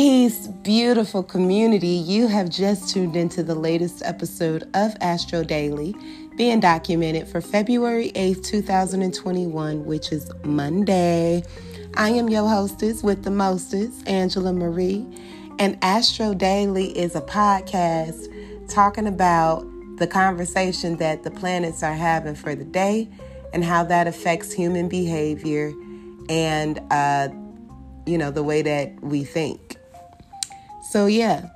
Peace, 0.00 0.46
beautiful 0.46 1.22
community. 1.22 1.86
You 1.88 2.26
have 2.26 2.48
just 2.48 2.88
tuned 2.88 3.16
into 3.16 3.42
the 3.42 3.54
latest 3.54 4.02
episode 4.02 4.62
of 4.72 4.96
Astro 5.02 5.44
Daily, 5.44 5.94
being 6.36 6.58
documented 6.58 7.28
for 7.28 7.42
February 7.42 8.10
8th, 8.12 8.42
2021, 8.46 9.84
which 9.84 10.10
is 10.10 10.32
Monday. 10.42 11.42
I 11.98 12.08
am 12.08 12.30
your 12.30 12.48
hostess 12.48 13.02
with 13.02 13.24
the 13.24 13.30
mostest, 13.30 14.08
Angela 14.08 14.54
Marie, 14.54 15.04
and 15.58 15.76
Astro 15.82 16.32
Daily 16.32 16.96
is 16.96 17.14
a 17.14 17.20
podcast 17.20 18.26
talking 18.70 19.06
about 19.06 19.66
the 19.98 20.06
conversation 20.06 20.96
that 20.96 21.24
the 21.24 21.30
planets 21.30 21.82
are 21.82 21.92
having 21.92 22.36
for 22.36 22.54
the 22.54 22.64
day 22.64 23.06
and 23.52 23.62
how 23.62 23.84
that 23.84 24.06
affects 24.06 24.50
human 24.50 24.88
behavior 24.88 25.74
and, 26.30 26.80
uh, 26.90 27.28
you 28.06 28.16
know, 28.16 28.30
the 28.30 28.42
way 28.42 28.62
that 28.62 28.98
we 29.02 29.24
think. 29.24 29.69
So, 30.90 31.06
yeah, 31.06 31.50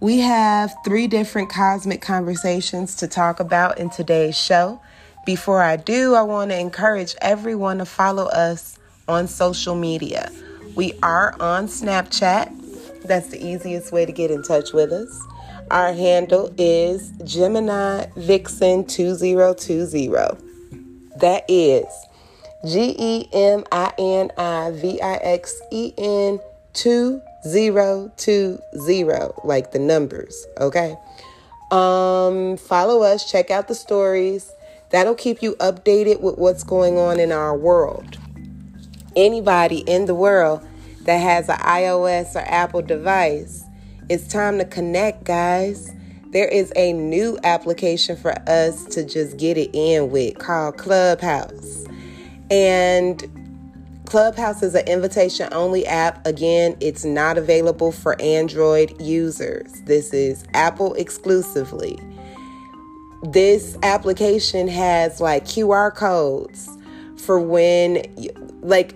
we 0.00 0.18
have 0.18 0.74
three 0.84 1.06
different 1.06 1.48
cosmic 1.48 2.00
conversations 2.00 2.96
to 2.96 3.06
talk 3.06 3.38
about 3.38 3.78
in 3.78 3.90
today's 3.90 4.36
show. 4.36 4.80
Before 5.24 5.62
I 5.62 5.76
do, 5.76 6.16
I 6.16 6.22
want 6.22 6.50
to 6.50 6.58
encourage 6.58 7.14
everyone 7.22 7.78
to 7.78 7.84
follow 7.84 8.24
us 8.24 8.80
on 9.06 9.28
social 9.28 9.76
media. 9.76 10.32
We 10.74 10.94
are 11.00 11.36
on 11.38 11.68
Snapchat. 11.68 13.04
That's 13.04 13.28
the 13.28 13.40
easiest 13.40 13.92
way 13.92 14.04
to 14.04 14.10
get 14.10 14.32
in 14.32 14.42
touch 14.42 14.72
with 14.72 14.90
us. 14.90 15.28
Our 15.70 15.92
handle 15.92 16.52
is 16.58 17.12
Gemini 17.22 18.06
Vixen 18.16 18.84
2020. 18.84 20.08
That 21.20 21.44
is 21.46 21.86
G 22.66 22.96
E 22.98 23.28
M 23.32 23.62
I 23.70 23.92
N 23.96 24.32
I 24.36 24.72
V 24.72 25.00
I 25.00 25.14
X 25.18 25.62
E 25.70 25.92
N 25.96 26.40
2020 26.72 27.31
zero 27.46 28.12
two 28.16 28.58
zero, 28.78 29.34
like 29.44 29.72
the 29.72 29.78
numbers, 29.78 30.46
okay? 30.60 30.96
Um, 31.70 32.56
follow 32.56 33.02
us, 33.02 33.30
check 33.30 33.50
out 33.50 33.68
the 33.68 33.74
stories. 33.74 34.52
That'll 34.90 35.14
keep 35.14 35.42
you 35.42 35.54
updated 35.56 36.20
with 36.20 36.36
what's 36.36 36.64
going 36.64 36.98
on 36.98 37.18
in 37.18 37.32
our 37.32 37.56
world. 37.56 38.18
Anybody 39.16 39.78
in 39.78 40.06
the 40.06 40.14
world 40.14 40.66
that 41.02 41.16
has 41.16 41.48
an 41.48 41.58
iOS 41.58 42.36
or 42.36 42.44
Apple 42.46 42.82
device, 42.82 43.64
it's 44.10 44.28
time 44.28 44.58
to 44.58 44.64
connect, 44.66 45.24
guys. 45.24 45.90
There 46.32 46.48
is 46.48 46.72
a 46.76 46.92
new 46.92 47.38
application 47.44 48.16
for 48.16 48.34
us 48.48 48.84
to 48.86 49.04
just 49.04 49.36
get 49.36 49.56
it 49.58 49.70
in 49.72 50.10
with 50.10 50.38
called 50.38 50.78
Clubhouse. 50.78 51.86
And 52.50 53.41
Clubhouse 54.12 54.62
is 54.62 54.74
an 54.74 54.86
invitation 54.86 55.48
only 55.52 55.86
app. 55.86 56.26
Again, 56.26 56.76
it's 56.80 57.02
not 57.02 57.38
available 57.38 57.90
for 57.90 58.20
Android 58.20 59.00
users. 59.00 59.80
This 59.86 60.12
is 60.12 60.44
Apple 60.52 60.92
exclusively. 60.96 61.98
This 63.22 63.78
application 63.82 64.68
has 64.68 65.18
like 65.18 65.46
QR 65.46 65.94
codes 65.94 66.68
for 67.16 67.40
when, 67.40 68.02
like, 68.60 68.94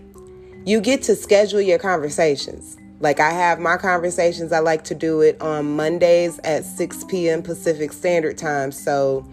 you 0.66 0.82
get 0.82 1.02
to 1.04 1.16
schedule 1.16 1.62
your 1.62 1.78
conversations. 1.78 2.76
Like, 3.00 3.18
I 3.18 3.30
have 3.30 3.58
my 3.58 3.78
conversations, 3.78 4.52
I 4.52 4.58
like 4.58 4.84
to 4.84 4.94
do 4.94 5.22
it 5.22 5.40
on 5.40 5.76
Mondays 5.76 6.38
at 6.44 6.66
6 6.66 7.04
p.m. 7.04 7.42
Pacific 7.42 7.94
Standard 7.94 8.36
Time. 8.36 8.70
So 8.70 9.26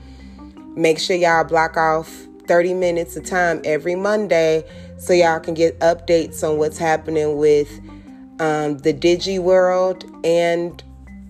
make 0.77 0.97
sure 0.97 1.17
y'all 1.17 1.43
block 1.43 1.75
off 1.75 2.25
30 2.47 2.73
minutes 2.73 3.15
of 3.15 3.25
time 3.25 3.61
every 3.63 3.95
Monday 3.95 4.63
so 4.97 5.13
y'all 5.13 5.39
can 5.39 5.53
get 5.53 5.79
updates 5.79 6.43
on 6.43 6.57
what's 6.57 6.77
happening 6.77 7.37
with 7.37 7.69
um, 8.39 8.77
the 8.79 8.93
Digi 8.93 9.39
world 9.39 10.05
and 10.23 10.83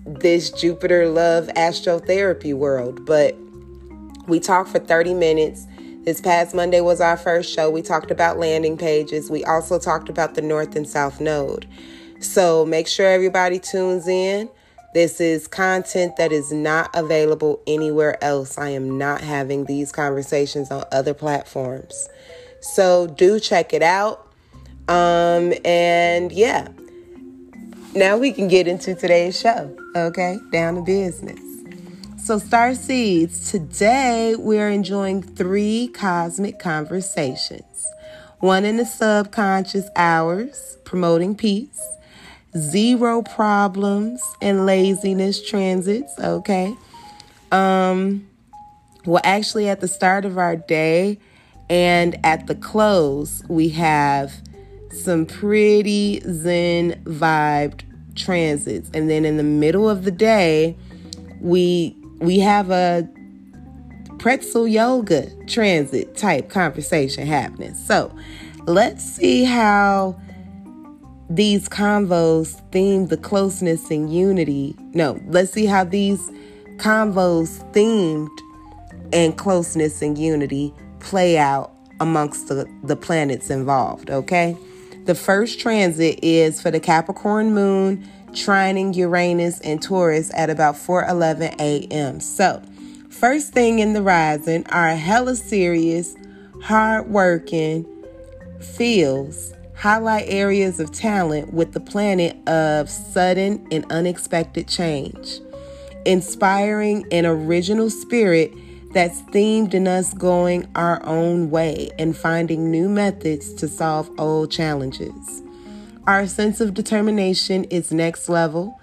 this 0.06 0.50
Jupiter 0.50 1.08
Love 1.08 1.46
astrotherapy 1.56 2.54
world. 2.54 3.04
But 3.04 3.36
we 4.26 4.40
talked 4.40 4.70
for 4.70 4.78
30 4.78 5.14
minutes. 5.14 5.66
This 6.04 6.20
past 6.20 6.54
Monday 6.54 6.80
was 6.80 7.00
our 7.00 7.16
first 7.16 7.52
show. 7.52 7.70
We 7.70 7.82
talked 7.82 8.10
about 8.10 8.38
landing 8.38 8.76
pages. 8.76 9.30
We 9.30 9.44
also 9.44 9.78
talked 9.78 10.08
about 10.08 10.34
the 10.34 10.42
North 10.42 10.76
and 10.76 10.88
South 10.88 11.20
Node. 11.20 11.66
So 12.20 12.64
make 12.64 12.86
sure 12.86 13.06
everybody 13.06 13.58
tunes 13.58 14.06
in. 14.06 14.48
This 14.94 15.20
is 15.20 15.48
content 15.48 16.16
that 16.18 16.30
is 16.30 16.52
not 16.52 16.88
available 16.94 17.60
anywhere 17.66 18.22
else. 18.22 18.56
I 18.56 18.68
am 18.68 18.96
not 18.96 19.20
having 19.20 19.64
these 19.64 19.90
conversations 19.90 20.70
on 20.70 20.84
other 20.92 21.14
platforms. 21.14 22.08
So 22.60 23.08
do 23.08 23.40
check 23.40 23.74
it 23.74 23.82
out. 23.82 24.26
Um, 24.86 25.52
and 25.64 26.30
yeah, 26.30 26.68
now 27.94 28.16
we 28.16 28.30
can 28.30 28.46
get 28.46 28.68
into 28.68 28.94
today's 28.94 29.38
show. 29.38 29.76
Okay, 29.96 30.38
down 30.52 30.76
to 30.76 30.82
business. 30.82 31.40
So, 32.24 32.38
Star 32.38 32.74
Seeds, 32.74 33.50
today 33.50 34.36
we're 34.38 34.70
enjoying 34.70 35.22
three 35.22 35.88
cosmic 35.88 36.58
conversations 36.58 37.86
one 38.38 38.64
in 38.64 38.76
the 38.76 38.84
subconscious 38.84 39.88
hours, 39.96 40.78
promoting 40.84 41.34
peace, 41.34 41.80
zero 42.56 43.22
problems 43.22 44.22
and 44.40 44.66
laziness 44.66 45.46
transits. 45.48 46.12
Okay. 46.18 46.74
Um, 47.52 48.28
well, 49.06 49.20
actually, 49.24 49.68
at 49.68 49.80
the 49.80 49.88
start 49.88 50.24
of 50.24 50.38
our 50.38 50.56
day, 50.56 51.18
and 51.68 52.18
at 52.24 52.46
the 52.46 52.54
close, 52.54 53.42
we 53.48 53.68
have 53.70 54.32
some 54.90 55.26
pretty 55.26 56.20
zen 56.20 57.02
vibed 57.04 57.82
transits. 58.14 58.90
And 58.94 59.10
then 59.10 59.24
in 59.24 59.36
the 59.36 59.42
middle 59.42 59.88
of 59.88 60.04
the 60.04 60.10
day, 60.10 60.76
we 61.40 61.96
we 62.18 62.38
have 62.38 62.70
a 62.70 63.08
pretzel 64.18 64.66
yoga 64.66 65.28
transit 65.46 66.16
type 66.16 66.48
conversation 66.48 67.26
happening. 67.26 67.74
So, 67.74 68.14
let's 68.66 69.04
see 69.04 69.44
how 69.44 70.18
these 71.30 71.68
convos 71.68 72.60
theme 72.70 73.06
the 73.06 73.16
closeness 73.16 73.90
and 73.90 74.12
unity. 74.12 74.76
No, 74.92 75.20
let's 75.26 75.52
see 75.52 75.66
how 75.66 75.84
these 75.84 76.20
convos 76.76 77.72
themed 77.72 78.28
and 79.12 79.36
closeness 79.36 80.02
and 80.02 80.18
unity 80.18 80.74
play 81.00 81.38
out 81.38 81.72
amongst 82.00 82.48
the, 82.48 82.68
the 82.82 82.96
planets 82.96 83.50
involved, 83.50 84.10
okay? 84.10 84.56
The 85.04 85.14
first 85.14 85.60
transit 85.60 86.18
is 86.22 86.60
for 86.60 86.70
the 86.70 86.80
Capricorn 86.80 87.54
moon 87.54 88.08
trining 88.30 88.94
Uranus 88.96 89.60
and 89.60 89.80
Taurus 89.80 90.30
at 90.34 90.50
about 90.50 90.74
4:11 90.74 91.54
a.m. 91.60 92.20
So, 92.20 92.60
first 93.10 93.52
thing 93.52 93.78
in 93.78 93.92
the 93.92 94.02
rising 94.02 94.66
are 94.70 94.94
hella 94.94 95.36
serious, 95.36 96.16
hard-working 96.62 97.86
fields 98.60 99.52
highlight 99.76 100.24
areas 100.28 100.80
of 100.80 100.92
talent 100.92 101.52
with 101.52 101.72
the 101.72 101.80
planet 101.80 102.36
of 102.48 102.88
sudden 102.88 103.66
and 103.70 103.84
unexpected 103.90 104.68
change. 104.68 105.40
Inspiring 106.04 107.06
an 107.10 107.26
original 107.26 107.90
spirit 107.90 108.52
that's 108.92 109.20
themed 109.22 109.74
in 109.74 109.88
us 109.88 110.14
going 110.14 110.68
our 110.74 111.04
own 111.04 111.50
way 111.50 111.90
and 111.98 112.16
finding 112.16 112.70
new 112.70 112.88
methods 112.88 113.52
to 113.54 113.66
solve 113.66 114.08
old 114.18 114.50
challenges. 114.50 115.42
Our 116.06 116.26
sense 116.26 116.60
of 116.60 116.74
determination 116.74 117.64
is 117.64 117.90
next 117.90 118.28
level. 118.28 118.78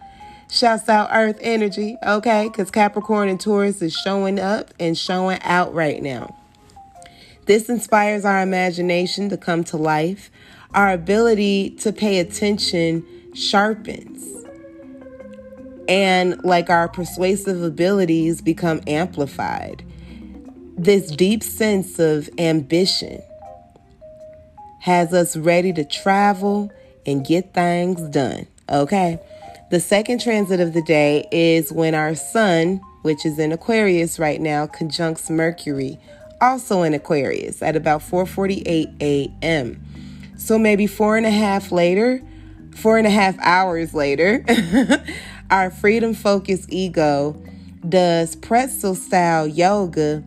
Shouts 0.50 0.90
out 0.90 1.10
Earth 1.14 1.38
energy, 1.40 1.96
okay? 2.06 2.50
Because 2.50 2.72
Capricorn 2.72 3.30
and 3.30 3.40
Taurus 3.40 3.82
is 3.82 3.94
showing 3.94 4.38
up 4.38 4.74
and 4.80 4.98
showing 4.98 5.40
out 5.44 5.74
right 5.74 6.04
now. 6.04 6.36
This 7.46 7.70
inspires 7.70 8.26
our 8.26 8.42
imagination 8.42 9.30
to 9.30 9.38
come 9.38 9.64
to 9.66 9.78
life. 9.78 10.30
Our 10.74 10.92
ability 10.92 11.72
to 11.82 11.92
pay 11.92 12.20
attention 12.20 13.06
sharpens. 13.34 14.28
And 15.88 16.42
like 16.44 16.70
our 16.70 16.88
persuasive 16.88 17.62
abilities 17.62 18.42
become 18.42 18.82
amplified 18.88 19.84
this 20.84 21.12
deep 21.12 21.44
sense 21.44 22.00
of 22.00 22.28
ambition 22.40 23.22
has 24.80 25.14
us 25.14 25.38
ready 25.38 25.72
to 25.72 25.84
travel 25.86 26.72
and 27.06 27.26
get 27.26 27.54
things 27.54 28.02
done. 28.10 28.48
Okay. 28.68 29.20
The 29.70 29.80
second 29.80 30.22
transit 30.22 30.60
of 30.60 30.74
the 30.74 30.82
day 30.82 31.28
is 31.32 31.72
when 31.72 31.94
our 31.94 32.16
sun, 32.16 32.82
which 33.04 33.26
is 33.26 33.38
in 33.38 33.52
Aquarius 33.52 34.18
right 34.18 34.42
now, 34.42 34.66
conjuncts 34.66 35.30
Mercury, 35.30 36.00
also 36.42 36.82
in 36.82 36.94
Aquarius 36.94 37.62
at 37.62 37.76
about 37.76 38.02
4:48 38.02 39.02
a.m. 39.02 39.86
So 40.42 40.58
maybe 40.58 40.88
four 40.88 41.18
and 41.18 41.26
a 41.28 41.32
half 41.32 41.72
later, 41.72 42.20
four 42.76 42.98
and 42.98 43.06
a 43.06 43.12
half 43.12 43.38
hours 43.40 43.94
later, 43.94 44.44
our 45.52 45.70
freedom 45.70 46.16
focused 46.16 46.66
ego 46.74 47.40
does 47.88 48.36
pretzel 48.38 48.96
style 48.96 49.46
yoga 49.46 50.24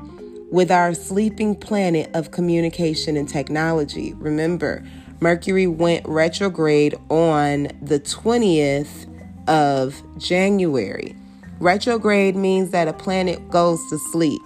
with 0.53 0.71
our 0.71 0.95
sleeping 0.95 1.57
planet 1.57 2.15
of 2.15 2.31
communication 2.31 3.17
and 3.17 3.29
technology. 3.29 4.15
Remember, 4.15 4.85
Mercury 5.19 5.67
went 5.67 6.07
retrograde 6.07 6.95
on 7.11 7.65
the 7.83 7.99
20th 7.99 9.09
of 9.49 10.01
January. 10.17 11.17
Retrograde 11.59 12.37
means 12.37 12.71
that 12.71 12.87
a 12.87 12.93
planet 12.93 13.51
goes 13.51 13.81
to 13.91 13.99
sleep. 14.13 14.43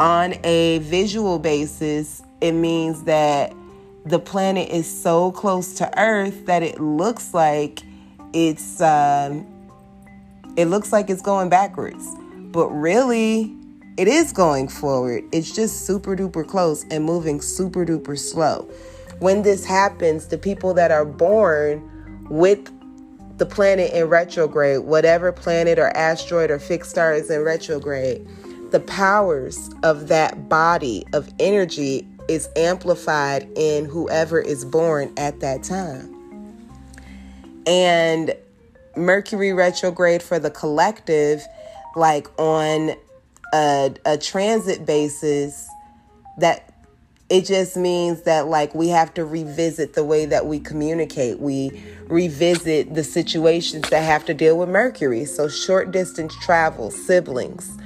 On 0.00 0.34
a 0.42 0.78
visual 0.80 1.38
basis, 1.38 2.22
it 2.40 2.52
means 2.52 3.04
that 3.04 3.54
the 4.04 4.18
planet 4.18 4.70
is 4.70 5.02
so 5.02 5.30
close 5.32 5.74
to 5.74 5.98
Earth 5.98 6.46
that 6.46 6.62
it 6.62 6.80
looks 6.80 7.34
like 7.34 7.82
it's 8.32 8.80
um, 8.80 9.46
it 10.56 10.66
looks 10.66 10.92
like 10.92 11.10
it's 11.10 11.22
going 11.22 11.48
backwards, 11.48 12.06
but 12.52 12.68
really 12.68 13.54
it 13.96 14.08
is 14.08 14.32
going 14.32 14.68
forward. 14.68 15.24
It's 15.32 15.54
just 15.54 15.86
super 15.86 16.16
duper 16.16 16.46
close 16.46 16.84
and 16.90 17.04
moving 17.04 17.40
super 17.40 17.84
duper 17.84 18.18
slow. 18.18 18.68
When 19.18 19.42
this 19.42 19.64
happens, 19.64 20.28
the 20.28 20.38
people 20.38 20.72
that 20.74 20.90
are 20.90 21.04
born 21.04 22.26
with 22.30 22.70
the 23.38 23.46
planet 23.46 23.92
in 23.92 24.06
retrograde, 24.06 24.80
whatever 24.80 25.32
planet 25.32 25.78
or 25.78 25.94
asteroid 25.96 26.50
or 26.50 26.58
fixed 26.58 26.90
star 26.90 27.12
is 27.12 27.30
in 27.30 27.42
retrograde, 27.42 28.26
the 28.70 28.80
powers 28.80 29.70
of 29.82 30.08
that 30.08 30.48
body 30.48 31.04
of 31.12 31.28
energy 31.38 32.06
is 32.30 32.48
amplified 32.54 33.48
in 33.56 33.84
whoever 33.84 34.40
is 34.40 34.64
born 34.64 35.12
at 35.16 35.40
that 35.40 35.64
time. 35.64 36.14
And 37.66 38.36
Mercury 38.96 39.52
retrograde 39.52 40.22
for 40.22 40.38
the 40.38 40.50
collective, 40.50 41.42
like 41.96 42.28
on 42.38 42.92
a, 43.52 43.92
a 44.06 44.16
transit 44.16 44.86
basis, 44.86 45.68
that 46.38 46.72
it 47.28 47.46
just 47.46 47.76
means 47.76 48.22
that 48.22 48.46
like 48.46 48.76
we 48.76 48.88
have 48.88 49.12
to 49.14 49.24
revisit 49.24 49.94
the 49.94 50.04
way 50.04 50.24
that 50.26 50.46
we 50.46 50.58
communicate 50.58 51.38
we 51.38 51.70
revisit 52.08 52.94
the 52.94 53.04
situations 53.04 53.88
that 53.90 54.02
have 54.02 54.24
to 54.24 54.34
deal 54.34 54.58
with 54.58 54.68
mercury 54.68 55.24
so 55.24 55.48
short 55.48 55.92
distance 55.92 56.34
travel 56.40 56.90
siblings 56.90 57.78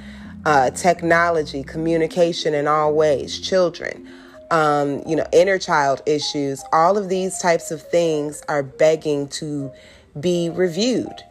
uh, 0.45 0.71
technology 0.71 1.63
communication 1.63 2.55
in 2.55 2.67
all 2.67 2.93
ways 2.93 3.39
children 3.39 4.09
um, 4.51 5.01
you 5.07 5.15
know 5.15 5.25
inner 5.33 5.57
child 5.57 6.01
issues 6.05 6.63
all 6.71 6.97
of 6.97 7.09
these 7.09 7.37
types 7.39 7.71
of 7.71 7.81
things 7.81 8.41
are 8.47 8.63
begging 8.63 9.27
to 9.27 9.71
be 10.19 10.49
reviewed 10.49 11.23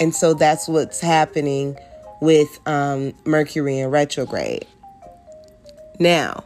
and 0.00 0.14
so 0.14 0.34
that's 0.34 0.68
what's 0.68 1.00
happening 1.00 1.76
with 2.20 2.58
um, 2.66 3.12
mercury 3.24 3.78
in 3.78 3.90
retrograde 3.90 4.66
now 5.98 6.44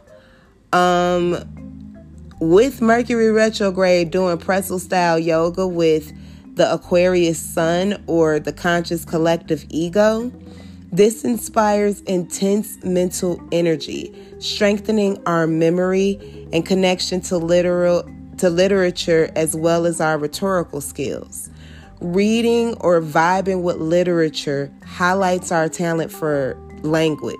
um, 0.73 1.37
with 2.39 2.81
Mercury 2.81 3.31
retrograde, 3.31 4.11
doing 4.11 4.37
pretzel 4.37 4.79
style 4.79 5.17
yoga 5.17 5.67
with 5.67 6.11
the 6.55 6.71
Aquarius 6.71 7.39
Sun 7.39 8.03
or 8.07 8.39
the 8.39 8.51
conscious 8.51 9.05
collective 9.05 9.65
ego. 9.69 10.31
This 10.93 11.23
inspires 11.23 12.01
intense 12.01 12.77
mental 12.83 13.41
energy, 13.51 14.13
strengthening 14.39 15.21
our 15.25 15.47
memory 15.47 16.47
and 16.53 16.65
connection 16.65 17.19
to 17.21 17.37
literal 17.37 18.07
to 18.37 18.49
literature 18.49 19.31
as 19.35 19.55
well 19.55 19.85
as 19.85 19.99
our 19.99 20.17
rhetorical 20.17 20.81
skills. 20.81 21.49
Reading 21.99 22.77
or 22.81 23.01
vibing 23.01 23.63
with 23.63 23.77
literature 23.77 24.71
highlights 24.85 25.51
our 25.51 25.67
talent 25.67 26.11
for 26.11 26.55
language, 26.83 27.37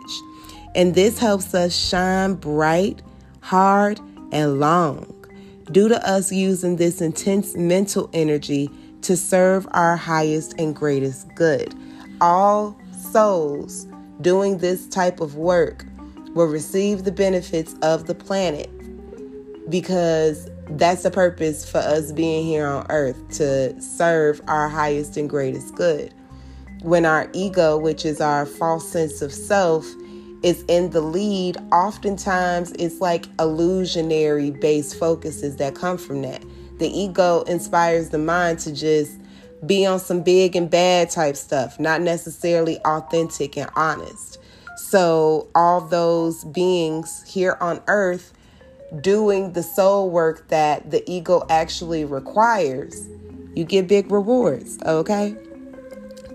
and 0.73 0.95
this 0.95 1.19
helps 1.19 1.53
us 1.53 1.75
shine 1.75 2.33
bright 2.33 3.01
hard, 3.43 3.99
and 4.31 4.59
long, 4.59 5.05
due 5.71 5.89
to 5.89 6.09
us 6.09 6.31
using 6.31 6.77
this 6.77 7.01
intense 7.01 7.55
mental 7.55 8.09
energy 8.13 8.69
to 9.01 9.15
serve 9.15 9.67
our 9.71 9.95
highest 9.97 10.55
and 10.57 10.75
greatest 10.75 11.27
good. 11.35 11.75
All 12.21 12.75
souls 13.13 13.85
doing 14.21 14.57
this 14.57 14.87
type 14.87 15.21
of 15.21 15.35
work 15.35 15.85
will 16.33 16.47
receive 16.47 17.03
the 17.03 17.11
benefits 17.11 17.75
of 17.83 18.07
the 18.07 18.15
planet 18.15 18.69
because 19.69 20.49
that's 20.71 21.03
the 21.03 21.11
purpose 21.11 21.69
for 21.69 21.77
us 21.77 22.11
being 22.11 22.43
here 22.43 22.65
on 22.65 22.85
earth 22.89 23.17
to 23.37 23.79
serve 23.79 24.41
our 24.47 24.67
highest 24.67 25.15
and 25.15 25.29
greatest 25.29 25.75
good. 25.75 26.11
When 26.81 27.05
our 27.05 27.29
ego, 27.33 27.77
which 27.77 28.03
is 28.03 28.19
our 28.19 28.47
false 28.47 28.89
sense 28.89 29.21
of 29.21 29.31
self, 29.31 29.85
is 30.41 30.65
in 30.67 30.89
the 30.89 31.01
lead, 31.01 31.57
oftentimes 31.71 32.71
it's 32.73 32.99
like 32.99 33.27
illusionary 33.39 34.49
based 34.51 34.97
focuses 34.97 35.57
that 35.57 35.75
come 35.75 35.97
from 35.97 36.23
that. 36.23 36.43
The 36.79 36.87
ego 36.87 37.43
inspires 37.43 38.09
the 38.09 38.17
mind 38.17 38.59
to 38.59 38.73
just 38.73 39.19
be 39.65 39.85
on 39.85 39.99
some 39.99 40.21
big 40.21 40.55
and 40.55 40.69
bad 40.69 41.09
type 41.09 41.35
stuff, 41.35 41.79
not 41.79 42.01
necessarily 42.01 42.79
authentic 42.79 43.57
and 43.57 43.69
honest. 43.75 44.39
So, 44.75 45.47
all 45.55 45.81
those 45.81 46.43
beings 46.45 47.23
here 47.27 47.57
on 47.61 47.81
earth 47.87 48.33
doing 49.01 49.53
the 49.53 49.63
soul 49.63 50.09
work 50.09 50.47
that 50.49 50.91
the 50.91 51.09
ego 51.09 51.45
actually 51.49 52.05
requires, 52.05 53.07
you 53.55 53.63
get 53.63 53.87
big 53.87 54.11
rewards, 54.11 54.77
okay? 54.83 55.35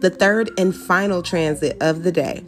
The 0.01 0.11
third 0.11 0.51
and 0.59 0.75
final 0.75 1.23
transit 1.23 1.77
of 1.81 2.03
the 2.03 2.13
day 2.13 2.45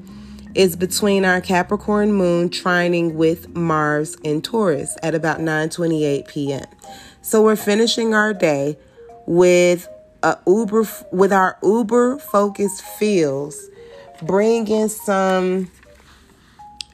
is 0.55 0.77
between 0.77 1.25
our 1.25 1.41
Capricorn 1.41 2.13
moon 2.13 2.49
trining 2.49 3.15
with 3.15 3.55
Mars 3.57 4.17
in 4.23 4.43
Taurus 4.43 4.97
at 5.03 5.15
about 5.15 5.39
9:28 5.39 6.27
p.m. 6.29 6.67
So 7.23 7.43
we're 7.43 7.57
finishing 7.57 8.15
our 8.15 8.33
day 8.33 8.77
with 9.27 9.89
a 10.23 10.39
uber 10.47 10.87
with 11.13 11.33
our 11.33 11.59
uber 11.63 12.19
focused 12.19 12.83
feels 12.83 13.69
bringing 14.23 14.89
some 14.89 15.71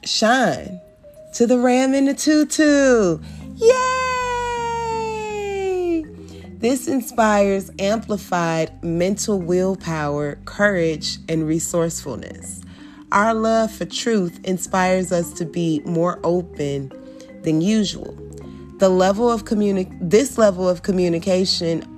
shine 0.03 0.79
to 1.33 1.45
the 1.45 1.57
ram 1.57 1.93
in 1.93 2.05
the 2.05 2.13
tutu. 2.13 3.19
Yay! 3.55 4.07
This 6.59 6.87
inspires 6.87 7.69
amplified 7.77 8.83
mental 8.83 9.39
willpower, 9.39 10.39
courage, 10.45 11.17
and 11.29 11.45
resourcefulness. 11.45 12.61
Our 13.11 13.33
love 13.33 13.71
for 13.71 13.85
truth 13.85 14.39
inspires 14.43 15.11
us 15.11 15.31
to 15.33 15.45
be 15.45 15.81
more 15.85 16.19
open 16.23 16.91
than 17.43 17.61
usual. 17.61 18.17
The 18.79 18.89
level 18.89 19.29
of 19.29 19.45
communi- 19.45 19.95
this 20.01 20.37
level 20.37 20.67
of 20.67 20.81
communication 20.83 21.96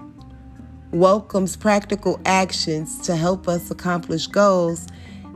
welcomes 0.92 1.56
practical 1.56 2.20
actions 2.26 3.00
to 3.02 3.16
help 3.16 3.48
us 3.48 3.70
accomplish 3.70 4.28
goals 4.28 4.88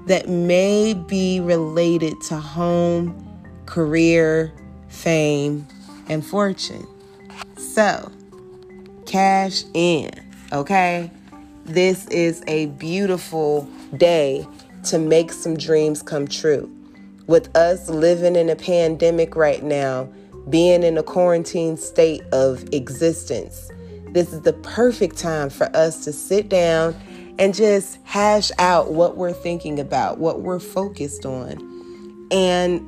that 0.08 0.28
may 0.28 0.94
be 0.94 1.40
related 1.40 2.20
to 2.22 2.36
home, 2.36 3.16
career, 3.66 4.52
fame, 4.90 5.66
and 6.10 6.26
fortune. 6.26 6.88
So, 7.58 8.12
cash 9.06 9.64
in, 9.74 10.12
okay? 10.52 11.12
This 11.66 12.08
is 12.08 12.44
a 12.48 12.66
beautiful 12.68 13.68
day 13.96 14.46
to 14.86 15.00
make 15.00 15.32
some 15.32 15.56
dreams 15.56 16.02
come 16.02 16.28
true. 16.28 16.70
With 17.28 17.56
us 17.56 17.88
living 17.90 18.36
in 18.36 18.50
a 18.50 18.56
pandemic 18.56 19.36
right 19.36 19.64
now, 19.64 20.10
being 20.50 20.84
in 20.84 20.98
a 20.98 21.04
quarantine 21.04 21.78
state 21.78 22.22
of 22.34 22.68
existence, 22.74 23.72
this 24.14 24.32
is 24.32 24.42
the 24.42 24.54
perfect 24.54 25.18
time 25.18 25.50
for 25.50 25.76
us 25.76 26.04
to 26.06 26.14
sit 26.14 26.48
down 26.48 26.96
and 27.40 27.54
just 27.54 27.98
hash 28.04 28.52
out 28.60 28.92
what 28.92 29.18
we're 29.18 29.34
thinking 29.34 29.80
about, 29.80 30.20
what 30.20 30.42
we're 30.42 30.60
focused 30.60 31.26
on, 31.26 32.28
and 32.32 32.88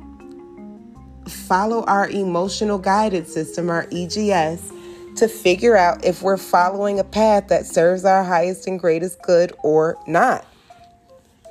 follow 1.28 1.84
our 1.86 2.08
emotional 2.08 2.78
guided 2.78 3.26
system, 3.26 3.68
our 3.70 3.88
EGS, 3.90 4.72
to 5.16 5.26
figure 5.26 5.76
out 5.76 6.04
if 6.04 6.22
we're 6.22 6.36
following 6.36 7.00
a 7.00 7.04
path 7.04 7.48
that 7.48 7.66
serves 7.66 8.04
our 8.04 8.22
highest 8.22 8.68
and 8.68 8.78
greatest 8.78 9.20
good 9.22 9.52
or 9.64 9.98
not. 10.06 10.46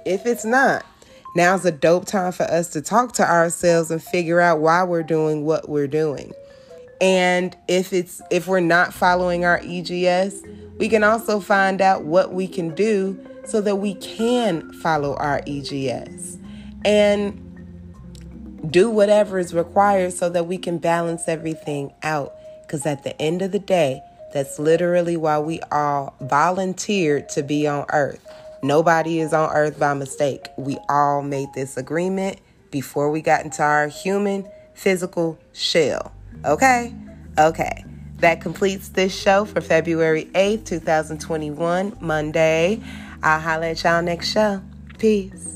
If 0.06 0.26
it's 0.26 0.46
not, 0.46 0.86
now's 1.36 1.66
a 1.66 1.72
dope 1.72 2.06
time 2.06 2.32
for 2.32 2.44
us 2.44 2.70
to 2.70 2.82
talk 2.82 3.12
to 3.14 3.30
ourselves 3.30 3.92
and 3.92 4.02
figure 4.02 4.40
out 4.40 4.62
why 4.62 4.84
we're 4.84 5.04
doing 5.04 5.44
what 5.44 5.68
we're 5.68 5.88
doing. 5.88 6.32
And 7.02 7.56
if 7.68 7.92
it's 7.94 8.22
if 8.32 8.48
we're 8.48 8.62
not 8.62 8.94
following 8.94 9.46
our 9.46 9.60
EGS, 9.64 10.42
we 10.78 10.90
can 10.90 11.04
also 11.04 11.40
find 11.40 11.82
out 11.82 12.04
what 12.04 12.34
we 12.34 12.48
can 12.48 12.74
do 12.74 13.20
so 13.46 13.62
that 13.62 13.78
we 13.78 13.96
can 13.96 14.72
follow 14.74 15.16
our 15.18 15.42
EGS 15.46 16.38
and 16.84 17.42
do 18.72 18.90
whatever 18.90 19.38
is 19.40 19.54
required 19.54 20.14
so 20.14 20.30
that 20.30 20.48
we 20.48 20.58
can 20.58 20.78
balance 20.78 21.28
everything 21.28 21.94
out. 22.04 22.34
Because 22.62 22.86
at 22.86 23.04
the 23.04 23.20
end 23.22 23.42
of 23.42 23.52
the 23.52 23.60
day, 23.60 24.02
that's 24.34 24.60
literally 24.60 25.16
why 25.16 25.40
we 25.40 25.62
all 25.72 26.16
volunteered 26.22 27.30
to 27.30 27.44
be 27.44 27.68
on 27.68 27.86
earth. 27.94 28.26
Nobody 28.64 29.20
is 29.20 29.34
on 29.34 29.52
earth 29.52 29.80
by 29.80 29.94
mistake. 29.94 30.48
We 30.58 30.78
all 30.90 31.22
made 31.22 31.50
this 31.54 31.78
agreement 31.78 32.40
before 32.72 33.12
we 33.12 33.22
got 33.22 33.46
into 33.46 33.62
our 33.62 33.88
human 33.88 34.50
physical 34.74 35.38
shell. 35.54 36.12
Okay? 36.46 36.94
Okay. 37.38 37.86
That 38.18 38.40
completes 38.42 38.90
this 38.90 39.14
show 39.14 39.46
for 39.46 39.62
February 39.62 40.26
8th, 40.34 40.66
2021, 40.66 41.98
Monday. 42.00 42.82
I'll 43.22 43.40
holler 43.40 43.66
at 43.66 43.84
y'all 43.84 44.02
next 44.02 44.32
show. 44.32 44.62
Peace. 44.98 45.55